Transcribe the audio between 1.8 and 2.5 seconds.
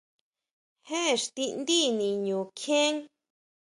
niñu